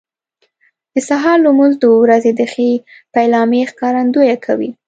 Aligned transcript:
د 0.93 0.95
سهار 1.09 1.37
لمونځ 1.45 1.73
د 1.79 1.83
ورځې 2.03 2.31
د 2.39 2.41
ښې 2.53 2.69
پیلامې 3.13 3.61
ښکارندویي 3.71 4.37
کوي. 4.45 4.69